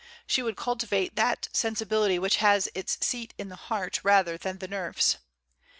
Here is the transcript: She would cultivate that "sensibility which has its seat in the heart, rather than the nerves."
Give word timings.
She 0.25 0.41
would 0.41 0.55
cultivate 0.57 1.15
that 1.15 1.47
"sensibility 1.53 2.17
which 2.17 2.37
has 2.37 2.67
its 2.73 2.97
seat 3.05 3.35
in 3.37 3.49
the 3.49 3.55
heart, 3.55 3.99
rather 4.03 4.35
than 4.35 4.57
the 4.57 4.67
nerves." 4.67 5.17